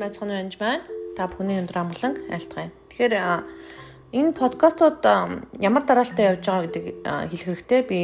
сайн 0.00 0.08
байцгаана 0.08 0.40
уу 0.40 0.58
байна. 0.58 0.82
Та 1.16 1.28
бүхний 1.28 1.60
өндөр 1.60 1.76
амгалан 1.76 2.16
айлтгая. 2.32 2.72
Тэгэхээр 2.88 3.14
энэ 4.16 4.32
подкастууд 4.32 5.04
ямар 5.60 5.84
дараалалтай 5.84 6.26
явж 6.32 6.44
байгаа 6.46 6.64
гэдэг 6.64 6.84
хэлэх 7.04 7.44
хэрэгтэй. 7.44 7.80
Би 7.84 8.00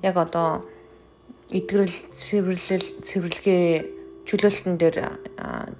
яг 0.00 0.16
одоо 0.16 0.64
эдгэрэл, 1.52 1.98
цэвэрлэл, 2.08 2.88
цэвэрлэгээ 3.04 3.64
чөлөөлтөн 4.24 4.76
дээр 4.80 4.96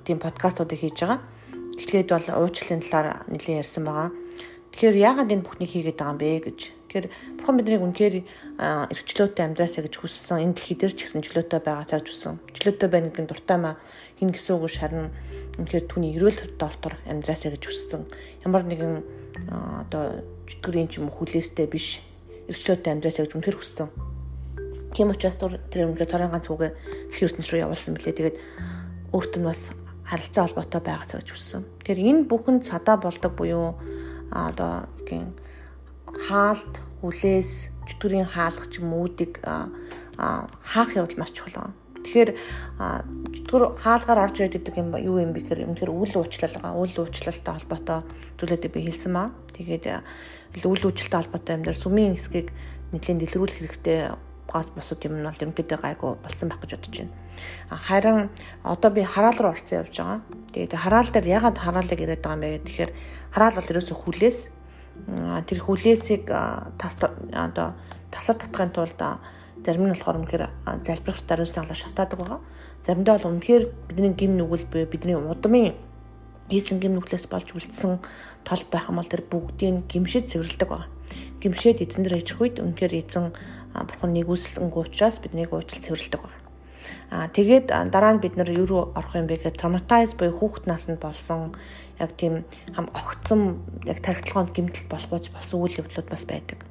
тийм 0.04 0.18
подкастуудыг 0.20 0.77
хийж 0.77 1.00
байгаа. 1.00 1.20
Эхлээд 1.80 2.09
бол 2.12 2.29
уучлалын 2.45 2.84
талаар 2.84 3.25
нэлээд 3.32 3.61
ярьсан 3.64 3.84
байгаа. 3.88 4.11
Тэгэхээр 4.77 4.96
яагаад 5.09 5.32
энэ 5.32 5.45
бүхнийг 5.46 5.70
хийгээд 5.73 5.96
байгаа 5.96 6.12
юм 6.12 6.20
бэ 6.20 6.52
гэж 6.52 6.59
Тэгэхээр 6.96 7.36
бурхан 7.36 7.56
биднийг 7.60 7.84
үнэхээр 7.84 8.16
эрхчлөөтэй 8.88 9.44
амьдраасаа 9.44 9.84
гэж 9.84 9.94
хүссэн. 10.00 10.48
Энэ 10.48 10.57
дэлхий 10.57 10.76
дээр 10.80 10.94
ч 10.96 11.04
гэсэн 11.04 11.21
чөлөөтэй 11.29 11.61
байгаасаа 11.61 12.00
гэж 12.00 12.08
хүссэн. 12.08 12.34
Чөлөөтэй 12.57 12.88
байна 12.88 13.12
гэдэг 13.12 13.21
нь 13.21 13.29
дуртай 13.29 13.58
маа 13.61 13.76
хин 14.16 14.32
гэсэн 14.32 14.57
үг 14.57 14.72
шарна. 14.72 15.12
Үнэхээр 15.61 15.85
түүний 15.93 16.16
эрүүл 16.16 16.57
доортор 16.57 16.96
амьдраасаа 17.04 17.52
гэж 17.52 17.64
хүссэн. 17.68 18.02
Ямар 18.48 18.64
нэгэн 18.64 19.04
одоо 19.85 20.24
чөтгөрийн 20.48 20.88
ч 20.88 21.04
юм 21.04 21.12
уу 21.12 21.21
хүлээстэй 21.21 21.68
биш 21.68 22.00
эрхчлөөтэй 22.48 22.96
амьдраасаа 22.96 23.29
гэж 23.29 23.32
үнэхээр 23.36 23.60
хүссэн. 23.60 23.88
Тийм 24.96 25.13
учраас 25.13 25.36
тэр 25.36 25.93
үнэхээр 25.93 26.08
цорын 26.08 26.32
ганц 26.32 26.49
үгээ 26.49 26.72
дэлхийн 27.13 27.29
ертөнц 27.29 27.49
рүү 27.52 27.60
явуулсан 27.60 27.93
мөлий. 27.93 28.16
Тэгээд 28.16 28.36
өөртөө 29.13 29.40
нь 29.44 29.49
бас 29.52 29.76
харилцаа 30.08 30.49
холбоотой 30.49 30.80
байгаасаа 30.80 31.21
гэж 31.21 31.29
хүссэн. 31.29 31.63
Тэгэхээр 31.85 32.00
энэ 32.08 32.24
бүхэн 32.24 32.64
цадаа 32.64 32.97
болдог 32.97 33.36
буюу 33.36 33.77
одоо 34.33 34.88
гин 35.05 35.36
хаалт, 36.27 36.75
хүлээс, 37.00 37.70
чөтгөрийн 37.86 38.27
хаалгач 38.27 38.83
мүүдийг 38.83 39.41
хаах 39.42 40.91
явдал 40.98 41.19
маш 41.19 41.30
чухал 41.33 41.55
байна. 41.55 41.75
Тэгэхээр 42.06 42.30
чөтгөр 43.34 43.62
хаалгаар 43.82 44.22
орж 44.27 44.36
ирээд 44.38 44.58
идэг 44.62 44.78
юм 44.78 44.94
юу 44.94 45.19
юм 45.22 45.34
бэ 45.34 45.42
гэхээр 45.42 45.66
үнэхээр 45.66 45.91
үл 45.91 46.12
уучлал 46.22 46.54
байгаа. 46.54 46.78
Үл 46.78 46.94
уучлалтай 47.02 47.52
холбоотой 47.54 48.00
зүйлүүдийг 48.38 48.72
би 48.74 48.80
хэлсэн 48.86 49.12
маа. 49.12 49.34
Тэгээд 49.54 50.02
үл 50.62 50.82
уучлалтай 50.86 51.19
холбоотой 51.19 51.54
юм 51.58 51.62
дээр 51.66 51.78
сүмийн 51.78 52.14
хэсгийг 52.14 52.54
нэлийн 52.94 53.19
дэлгэрүүлэх 53.19 53.58
хэрэгтэй 53.58 53.98
гаас 54.47 54.70
босод 54.70 55.02
юм 55.02 55.19
нь 55.19 55.27
бол 55.27 55.42
ерөнхийдөө 55.42 55.78
гайгүй 55.82 56.10
болцсон 56.22 56.48
байх 56.48 56.62
гэж 56.62 56.70
бодож 56.78 56.94
байна. 56.94 57.14
Харин 57.70 58.30
одоо 58.62 58.91
би 58.94 59.02
хараал 59.02 59.38
руу 59.42 59.50
орцсон 59.50 59.82
явж 59.82 59.94
байгаа. 59.98 60.22
Тэгээд 60.54 60.72
хараал 60.78 61.10
дээр 61.10 61.27
ягаад 61.27 61.58
хараалыг 61.58 62.00
яриад 62.00 62.22
байгаа 62.22 62.38
юм 62.38 62.42
бэ 62.47 62.62
гэхээр 62.64 62.91
хараал 63.34 63.58
бол 63.58 63.72
ерөөсөө 63.74 63.97
хүлээс 63.98 64.38
тэр 65.47 65.58
хүлээсийг 65.62 66.27
тас 66.78 66.97
одоо 66.98 67.75
тасар 68.11 68.36
татахын 68.36 68.70
тулд 68.75 69.00
зарим 69.64 69.86
нь 69.86 69.92
болохоор 69.94 70.20
үнэхээр 70.22 70.44
залбирах 70.86 71.20
даруйс 71.27 71.53
талаа 71.53 71.75
шатаадаг 71.75 72.19
байгаа. 72.19 72.41
Заримдаа 72.86 73.19
бол 73.19 73.30
үнэхээр 73.34 73.64
бидний 73.88 74.14
гим 74.14 74.33
нүгэл 74.38 74.66
буй 74.70 74.86
бидний 74.86 75.16
удмын 75.19 75.75
хийсэн 76.50 76.78
гим 76.78 76.94
нүглээс 76.94 77.27
болж 77.27 77.50
үлдсэн 77.50 77.98
тол 78.47 78.62
байх 78.70 78.86
юм 78.86 79.03
бол 79.03 79.11
тэр 79.11 79.27
бүгдийг 79.27 79.91
гимшиж 79.91 80.30
цэвэрлдэг 80.30 80.69
байгаа. 80.70 80.91
Гимшээд 81.42 81.83
эзэн 81.83 82.06
дээр 82.06 82.22
ижих 82.22 82.38
үед 82.38 82.62
үнэхээр 82.62 82.94
эзэн 83.03 83.34
бурхан 83.75 84.14
нэгүслэнгүй 84.14 84.83
учраас 84.86 85.19
биднийг 85.19 85.50
уучлал 85.50 85.83
цэвэрлдэг 85.83 86.20
байгаа. 86.22 86.45
Аа 87.10 87.28
тэгээд 87.28 87.66
дараа 87.90 88.12
нь 88.14 88.22
бид 88.22 88.34
нар 88.36 88.50
юу 88.50 88.66
руу 88.66 88.82
орох 88.98 89.14
юм 89.14 89.26
бэ 89.26 89.36
гэхээр 89.40 89.58
traumatize 89.60 90.16
буюу 90.18 90.34
хүүхэд 90.36 90.64
наснд 90.66 90.98
болсон 91.00 91.54
яг 91.98 92.10
тийм 92.18 92.44
хам 92.76 92.86
огцсон 92.92 93.62
яг 93.86 93.98
тархитлагоонд 94.04 94.52
гэмтэл 94.52 94.90
болохгүйч 94.92 95.32
болсон 95.32 95.58
үйл 95.64 95.80
явдлууд 95.80 96.08
бас 96.10 96.24
байдаг. 96.26 96.66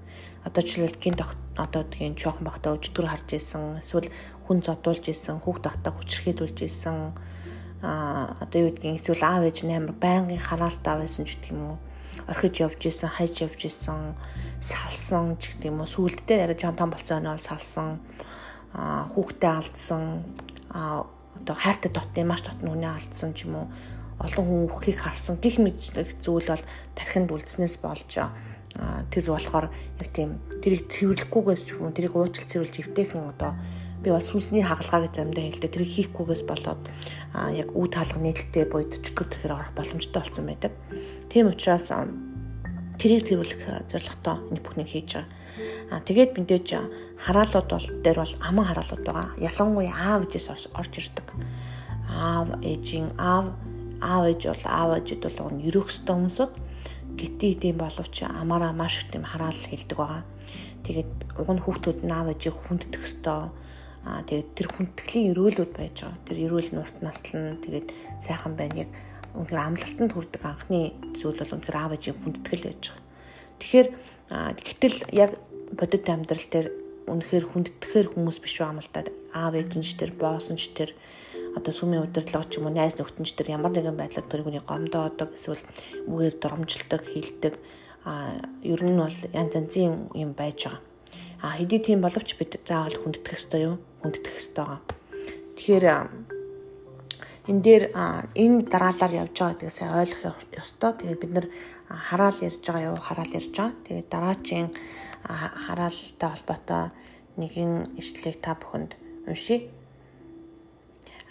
Одоо 0.45 0.61
жишээлбэл 0.61 1.02
гинт 1.02 1.21
одоо 1.58 1.83
тийм 1.88 2.13
жоохон 2.13 2.45
бахта 2.45 2.75
өчтөр 2.75 3.08
харж 3.09 3.30
исэн 3.33 3.81
эсвэл 3.81 4.11
хүн 4.45 4.61
зодуулж 4.61 5.09
исэн 5.09 5.41
хүүхд 5.41 5.63
тахта 5.66 5.89
хүчрхийлүүлж 5.95 6.59
исэн 6.67 7.16
а 7.81 8.36
одоо 8.43 8.69
юу 8.69 8.71
гэдгийг 8.75 9.02
эсвэл 9.02 9.23
аав 9.25 9.43
ээж 9.48 9.65
амар 9.65 9.95
байнгын 9.98 10.42
хараалтаа 10.42 11.02
байсан 11.02 11.25
ч 11.25 11.37
гэх 11.42 11.54
юм 11.54 11.61
уу 11.73 11.77
орхиж 12.27 12.61
явж 12.61 12.81
исэн 12.86 13.09
хайж 13.09 13.36
явж 13.45 13.61
исэн 13.65 14.14
салсан 14.59 15.37
ч 15.42 15.58
гэх 15.58 15.70
юм 15.70 15.81
уу 15.81 15.89
сүултдээ 15.89 16.45
арай 16.45 16.58
жан 16.58 16.75
том 16.75 16.89
болцоо 16.89 17.20
нь 17.20 17.30
салсан 17.37 17.99
хүүхдээ 18.75 19.52
алдсан. 19.55 20.23
Одоо 20.71 21.55
хайртай 21.55 21.91
дотны 21.91 22.27
маш 22.27 22.43
дотны 22.43 22.67
хүнээ 22.71 22.91
алдсан 22.91 23.31
ч 23.31 23.47
юм 23.47 23.63
уу. 23.63 23.67
Олон 24.19 24.45
хүн 24.47 24.67
үххийг 24.67 24.99
харсан. 24.99 25.39
Гих 25.39 25.59
мэдлэг 25.59 26.19
зүйл 26.19 26.47
бол 26.47 26.63
тархинд 26.95 27.31
үлдснээс 27.31 27.80
болж 27.80 28.11
тэр 28.75 29.23
болохоор 29.31 29.71
яг 29.71 30.09
тийм 30.11 30.39
тэрийг 30.59 30.91
цэвэрлэхгүйгээс 30.91 31.63
ч 31.63 31.80
юм 31.80 31.95
тэрийг 31.95 32.15
уучлал 32.15 32.52
цэвэрлж 32.52 32.75
өвтэйхэн 32.91 33.31
одоо. 33.31 33.55
Би 34.03 34.11
бол 34.11 34.19
сүнсний 34.19 34.63
хагалгаа 34.63 35.07
гэж 35.07 35.13
замдаа 35.15 35.43
хэлдэг. 35.47 35.71
Тэрийг 35.71 35.92
хийхгүйгээс 35.95 36.43
болоод 36.43 36.83
яг 37.55 37.69
үе 37.71 37.87
таалга 37.87 38.19
нийлэлтэй 38.19 38.67
буйд 38.67 38.99
чөтгөр 38.99 39.27
төрхөр 39.31 39.55
орох 39.55 39.71
боломжтой 39.80 40.19
болсон 40.19 40.45
байдаг. 40.52 40.73
Тийм 41.31 41.47
учраас 41.47 41.87
тэрийг 42.99 43.23
цэвэрлэх 43.23 43.87
зорилготой 43.87 44.36
энэ 44.52 44.63
бүхнийг 44.63 44.92
хийж 44.92 45.23
байгаа. 45.23 45.35
А 45.92 45.99
тэгээд 46.04 46.36
мэдээж 46.36 46.67
хараалууд 47.26 47.67
бол 47.71 47.88
дээр 48.04 48.17
бол 48.23 48.36
аман 48.43 48.66
хараалууд 48.67 49.04
байгаа. 49.05 49.27
Ялангуяа 49.39 49.95
аав 49.95 50.21
ээжээс 50.27 50.70
орж 50.76 50.93
ирдэг. 50.99 51.27
Аав 52.11 52.48
ээжийн 52.60 53.16
аав 53.16 53.55
аав 54.02 54.23
ээж 54.27 54.42
бол 54.52 54.66
аав 54.67 54.92
ээжүүд 54.99 55.23
бол 55.39 55.54
нь 55.55 55.66
ерөөхстэй 55.70 56.14
хүмүүсүүд 56.16 56.54
гитий 57.16 57.54
тийм 57.55 57.77
боловч 57.80 58.16
амаараа 58.27 58.73
маш 58.76 58.99
их 58.99 59.11
тийм 59.11 59.23
хараал 59.23 59.55
хэлдэг 59.55 59.98
байгаа. 59.98 60.23
Тэгээд 60.83 61.11
уг 61.39 61.49
нь 61.55 61.64
хүүхдүүд 61.64 61.99
нь 62.04 62.11
аав 62.11 62.27
ээжийг 62.36 62.55
хүнддэх 62.67 63.02
ёстой. 63.08 63.49
Аа 64.05 64.22
тэгээд 64.27 64.49
тэр 64.54 64.67
хүндтгэлийн 64.76 65.32
өрөөлүүд 65.32 65.72
байж 65.72 65.95
байгаа. 66.04 66.26
Тэр 66.27 66.37
өрөөл 66.45 66.70
нь 66.76 66.82
урт 66.83 66.98
наслан 66.99 67.58
тэгээд 67.64 67.87
сайхан 68.20 68.54
байна 68.60 68.86
яг 68.86 68.92
үнээр 69.33 69.60
амлалтанд 69.60 70.11
хүрдэг 70.14 70.43
анхны 70.43 70.93
зүйл 71.16 71.39
бол 71.39 71.55
үнээр 71.55 71.77
аав 71.80 71.92
ээжийг 71.95 72.17
хүндэтгэл 72.20 72.67
байж 72.67 72.83
байгаа. 72.92 73.04
Тэгэхээр 73.60 73.87
гэтэл 74.30 74.97
яг 75.13 75.37
бодит 75.71 76.09
амьдрал 76.09 76.45
дээр 76.49 76.67
үнэхээр 77.05 77.45
хүндтгэхэр 77.45 78.08
хүмүүс 78.13 78.37
биш 78.41 78.58
байгаа 78.58 78.73
юм 78.73 78.81
л 78.81 78.89
да. 78.89 79.05
Аав 79.33 79.53
ээжинч 79.53 79.93
тэр, 79.97 80.11
боосонч 80.17 80.73
тэр 80.73 80.97
одоо 81.55 81.71
сүмийн 81.71 82.03
удирдлага 82.03 82.49
ч 82.49 82.58
юм 82.58 82.67
уу 82.67 82.73
найз 82.73 82.97
нөхдөж 82.97 83.31
төр 83.37 83.53
ямар 83.53 83.71
нэгэн 83.71 83.95
байдлаар 83.95 84.27
тэргүүний 84.27 84.63
гомдоодог 84.65 85.37
эсвэл 85.37 85.61
үгээр 86.09 86.36
дормжилдог 86.41 87.02
хилдэг 87.05 87.53
а 88.05 88.41
ер 88.61 88.81
нь 88.83 88.97
бол 88.97 89.17
янз 89.33 89.53
янзын 89.55 90.09
юм 90.13 90.33
байж 90.33 90.67
байгаа. 90.67 90.81
А 91.42 91.57
хэдий 91.57 91.80
тийм 91.80 92.02
боловч 92.02 92.36
бид 92.37 92.59
заавал 92.65 92.97
хүндэтэх 92.97 93.37
ёстой 93.37 93.61
юу? 93.61 93.75
Хүндэтэх 94.02 94.36
ёстой 94.36 94.65
байгаа. 94.65 94.81
Тэгэхээр 95.55 95.86
энэ 97.49 97.61
дээр 97.61 97.83
энэ 98.33 98.57
дараалал 98.69 99.13
явж 99.21 99.33
байгаа 99.37 99.53
гэдгийг 99.53 99.73
сайн 99.73 99.93
ойлгох 100.02 100.37
ёстой. 100.53 100.92
Тэгээд 100.97 101.21
бид 101.21 101.33
нар 101.33 101.47
хараал 101.90 102.38
ярьж 102.42 102.62
байгаа 102.66 102.90
юу? 102.92 102.98
Хараал 102.98 103.32
ярьж 103.34 103.54
байгаа. 103.54 103.73
Тэгээд 103.86 104.08
дараачийн 104.10 104.68
хараалтай 105.26 106.30
холбоотой 106.30 106.84
нэгэн 107.38 107.72
ишлэгийг 108.02 108.42
та 108.42 108.58
бүхэнд 108.58 108.92
уншийе. 109.30 109.70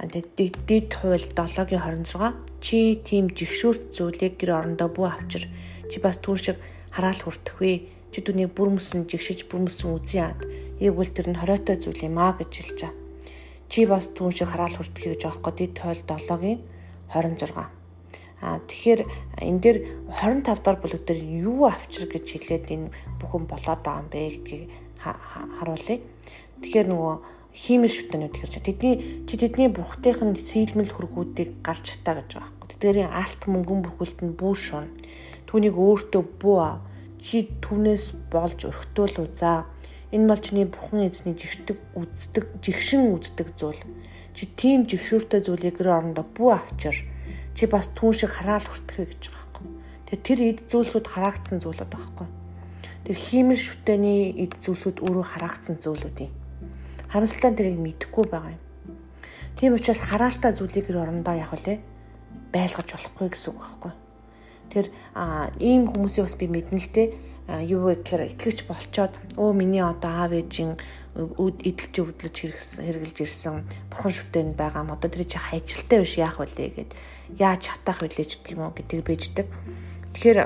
Дид 0.04 0.90
хууль 0.94 1.26
7-гийн 1.34 2.06
26 2.06 2.34
чи 2.60 2.98
тийм 3.02 3.30
жигшүүрт 3.30 3.94
зүйлийг 3.94 4.34
гэр 4.38 4.50
орондоо 4.58 4.88
бүү 4.90 5.06
авчир. 5.06 5.46
Чи 5.90 5.96
бас 6.02 6.18
түр 6.18 6.38
шиг 6.38 6.58
хараал 6.90 7.18
хүртэх 7.22 7.58
вэ? 7.62 7.86
Чи 8.10 8.18
түүнийг 8.22 8.54
бүр 8.54 8.74
мөсөн 8.74 9.06
жигшиж 9.10 9.46
бүр 9.50 9.66
мөсөн 9.66 9.94
үзэн 9.94 10.18
яад 10.22 10.40
ийгвэл 10.82 11.14
тэр 11.14 11.30
нь 11.30 11.38
хориотой 11.38 11.78
зүйл 11.78 12.06
юм 12.06 12.18
аа 12.18 12.34
гэж 12.38 12.50
хэлж 12.50 12.78
байгаа. 12.82 12.94
Чи 13.70 13.86
бас 13.86 14.06
түн 14.10 14.30
шиг 14.34 14.50
хараал 14.50 14.74
хүртэх 14.76 15.04
гэж 15.14 15.22
аахгүй 15.26 15.52
дид 15.54 15.74
хууль 15.78 16.02
7-гийн 16.02 16.58
26 17.10 17.83
А 18.44 18.60
тэгэхээр 18.60 19.00
энэ 19.40 19.60
дээр 19.64 19.78
25 20.12 20.44
дахь 20.44 20.80
бүлэг 20.84 21.02
дээр 21.08 21.20
юу 21.48 21.64
авчир 21.64 22.04
гэж 22.12 22.24
хэлээд 22.28 22.66
энэ 22.68 22.92
бүхэн 23.16 23.48
болоод 23.48 23.80
байгаа 23.80 24.04
юм 24.04 24.08
бэ 24.12 24.20
гэдгийг 24.36 24.64
харуулъя. 25.00 25.98
Тэгэхээр 26.60 26.88
нөгөө 26.92 27.14
хиймэл 27.54 27.94
шүтэнүүд 27.94 28.34
гэж 28.34 28.52
тэдний 28.66 28.94
чи 29.30 29.34
тэдний 29.38 29.70
бурхтынх 29.70 30.20
нь 30.26 30.34
сийлмэл 30.34 30.90
хөргүүдийг 30.90 31.62
галж 31.62 31.84
чатаа 31.86 32.18
гэж 32.18 32.30
байгаа 32.34 32.50
байхгүй. 32.50 32.68
Тэдгэрийн 32.74 33.10
алт 33.14 33.42
мөнгөн 33.46 33.80
бүхэлд 33.86 34.18
нь 34.26 34.34
бүү 34.34 34.54
шун. 34.58 34.90
Түүнийг 35.46 35.78
өөртөө 35.78 36.22
бүү 36.42 36.56
ав. 36.58 36.82
Чи 37.22 37.46
түүнээс 37.62 38.28
болж 38.28 38.58
өрхтөөл 38.66 39.22
үзаа. 39.22 39.70
Энэ 40.10 40.28
бол 40.28 40.42
чиний 40.42 40.66
бурхан 40.66 41.06
эзний 41.06 41.38
жигтэг 41.38 41.78
үздэг, 41.94 42.44
жигшин 42.58 43.14
үздэг 43.14 43.54
зүйл. 43.54 43.82
Чи 44.34 44.50
тийм 44.50 44.82
жигшүүртэй 44.90 45.46
зүйлийг 45.46 45.78
гэр 45.78 45.94
орондоо 45.94 46.26
бүү 46.26 46.50
авчир. 46.58 47.06
Чи 47.54 47.64
бас 47.70 47.90
түүн 47.94 48.12
шиг 48.14 48.30
хараал 48.34 48.66
хүртгэе 48.66 49.06
гэж 49.08 49.22
байгаа 49.30 49.46
байхгүй. 49.46 49.66
Тэгээ 50.10 50.26
тэр 50.26 50.40
эд 50.42 50.58
зүйлсүүд 50.68 51.06
хараагдсан 51.06 51.58
зүйлүүд 51.62 51.90
байхгүй. 51.90 52.28
Тэр 53.06 53.16
хиймэл 53.16 53.62
шүтэний 53.62 54.34
эд 54.42 54.58
зүйлсүүд 54.58 54.98
өөрөө 55.06 55.24
хараагдсан 55.24 55.78
зүйлүүд 55.78 56.18
юм 56.26 56.32
харамсалтай 57.14 57.54
тэрийг 57.54 57.78
мэдэхгүй 57.78 58.26
байгаа 58.26 58.58
юм. 58.58 58.62
Тийм 59.54 59.78
учраас 59.78 60.02
хараалтай 60.02 60.50
зүйлийг 60.50 60.90
гэр 60.90 60.98
орондоо 60.98 61.38
яг 61.38 61.54
үлээ 61.54 61.78
байлгаж 62.50 62.88
болохгүй 62.90 63.28
гэсэн 63.30 63.54
үг 63.54 63.62
байхгүй. 63.62 63.92
Тэр 64.74 64.84
ийм 65.62 65.86
хүмүүсийг 65.86 66.26
бас 66.26 66.34
би 66.34 66.50
мэднэ 66.50 66.82
л 66.82 66.90
дээ 66.90 67.06
юу 67.48 67.92
вэ 67.92 68.00
гэхээр 68.00 68.32
итгэвч 68.32 68.64
болчоод 68.64 69.12
өө 69.36 69.52
миний 69.52 69.84
одоо 69.84 70.24
аав 70.24 70.32
ээжийн 70.32 70.80
эдэлж 71.14 71.94
өвдлөж 72.00 72.36
хэрэгжилж 72.80 73.18
ирсэн 73.20 73.68
бурхан 73.92 74.12
шүтэн 74.16 74.56
байгаа 74.56 74.82
юм 74.82 74.96
одоо 74.96 75.12
тэр 75.12 75.28
чи 75.28 75.36
хайжилтай 75.36 76.00
биш 76.00 76.16
яах 76.16 76.40
вүлээ 76.40 76.68
гэд 76.72 76.90
яаж 77.36 77.62
хатах 77.68 78.00
вүлээ 78.00 78.26
ч 78.26 78.40
гэх 78.40 78.56
юм 78.56 78.64
уу 78.64 78.72
гэдэг 78.72 79.04
бийждэг. 79.04 79.46
Тэгэхээр 80.16 80.40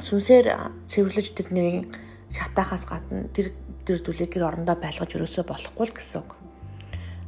сүнсээр 0.00 0.46
цэвэрлэж 0.88 1.26
тэрний 1.36 1.86
шатахаас 2.32 2.88
гадна 2.88 3.28
тэр 3.30 3.52
тэр 3.84 4.00
зүйлийг 4.00 4.32
гэр 4.32 4.48
орондоо 4.48 4.76
байлгаж 4.80 5.12
өрөөсөө 5.12 5.44
болохгүй 5.44 5.86
л 5.88 5.96
гэсэн 5.96 6.24
үг. 6.24 6.30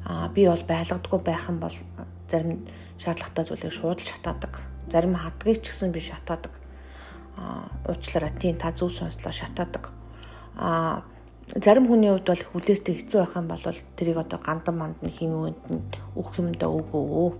Аа 0.08 0.32
би 0.32 0.48
бол 0.48 0.64
байлгадаггүй 0.64 1.20
байх 1.20 1.48
юм 1.52 1.60
бол 1.60 1.76
зарим 2.32 2.64
шаардлагатай 2.96 3.44
зүйлийг 3.44 3.72
шууд 3.72 4.00
л 4.00 4.10
шатаадаг. 4.10 4.60
Зарим 4.92 5.14
хадгийг 5.16 5.62
ч 5.64 5.72
гэсэн 5.72 5.92
би 5.92 6.00
шатаадаг. 6.00 6.59
Аа 7.36 7.70
уучлаарай 7.86 8.32
тийм 8.38 8.56
та 8.58 8.72
зөв 8.72 8.90
сонслоо 8.90 9.32
шатаадаг. 9.32 9.90
Аа 10.56 11.02
зарим 11.54 11.86
хүний 11.86 12.10
хувьд 12.10 12.26
бол 12.26 12.44
хүлээстэй 12.50 12.94
хэцүү 12.98 13.18
байх 13.20 13.34
юм 13.36 13.46
бол 13.50 13.64
тэрийг 13.96 14.18
одоо 14.22 14.38
гандан 14.38 14.76
манд 14.78 14.98
нь 15.02 15.14
химээнд 15.14 15.62
нь 15.70 15.82
өөх 16.14 16.38
юмдаа 16.38 16.70
өгөө. 16.70 17.30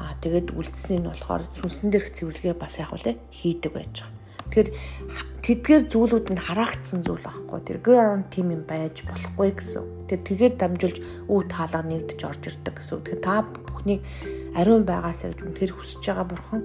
Аа 0.00 0.12
тэгээд 0.20 0.52
үлдсэний 0.52 1.00
нь 1.00 1.08
болохоор 1.08 1.42
сүнсэн 1.56 1.88
дээрх 1.88 2.10
цэвэрлэгээ 2.12 2.56
бас 2.58 2.76
яг 2.82 2.92
үлээ 2.92 3.16
хийдэг 3.30 3.72
байж 3.72 3.94
байгаа. 4.04 4.22
Тэгэхээр 4.54 4.70
тэдгээр 5.42 5.82
зүйлүүд 5.90 6.26
нь 6.30 6.44
хараагдсан 6.46 7.00
зүйл 7.02 7.24
байхгүй. 7.26 7.60
Тэр 7.64 7.78
гэр 7.82 7.96
орон 7.98 8.24
тим 8.30 8.52
юм 8.54 8.62
байж 8.68 9.02
болохгүй 9.02 9.50
гэсэн. 9.56 9.84
Тэгээд 10.06 10.24
тэгээр 10.30 10.54
дамжуулж 10.60 10.98
үу 11.26 11.42
таалга 11.48 11.82
нэгдэж 11.82 12.20
орж 12.22 12.42
ирдэг 12.52 12.74
гэсэн. 12.78 13.02
Тэгэхээр 13.02 13.22
та 13.24 13.42
бүхнийг 13.42 14.00
ариун 14.54 14.84
байгаасаа 14.86 15.32
гэж 15.34 15.40
үнэхээр 15.42 15.72
хүсэж 15.74 16.02
байгаа 16.06 16.26
бурхан. 16.28 16.62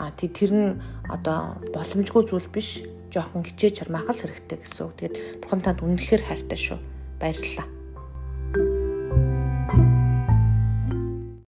Аа 0.00 0.10
тэр 0.16 0.52
нь 0.56 0.80
одоо 1.12 1.60
боломжгүй 1.76 2.22
зүйл 2.24 2.48
биш 2.48 2.80
жоохон 3.12 3.44
хичээж 3.44 3.84
чармаахал 3.84 4.16
хэрэгтэй 4.16 4.58
гэсэн 4.64 4.82
үг. 4.88 4.94
Тэгээд 4.96 5.16
бурхан 5.44 5.60
танд 5.60 5.84
үнэхээр 5.84 6.22
хайртай 6.24 6.56
шүү. 6.56 6.78
Баярлалаа. 7.20 7.79